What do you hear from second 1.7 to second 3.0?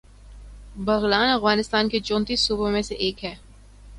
کے چونتیس صوبوں میں سے